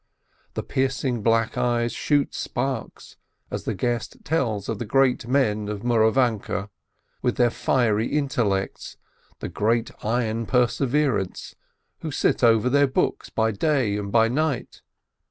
The 0.55 0.63
piercing 0.63 1.21
black 1.21 1.59
eyes 1.59 1.91
shoot 1.93 2.33
sparks, 2.33 3.17
as 3.51 3.65
the 3.65 3.75
guest 3.75 4.17
tells 4.25 4.67
of 4.67 4.79
the 4.79 4.85
great 4.85 5.27
men 5.27 5.67
of 5.67 5.83
Mouravanke, 5.83 6.69
with 7.21 7.35
their 7.37 7.51
fiery 7.51 8.07
intellects, 8.07 8.97
their 9.41 9.51
iron 10.01 10.47
per 10.47 10.65
severance, 10.65 11.53
who 11.99 12.09
sit 12.09 12.43
over 12.43 12.67
their 12.67 12.87
books 12.87 13.29
by 13.29 13.51
day 13.51 13.95
and 13.95 14.11
by 14.11 14.27
night. 14.27 14.81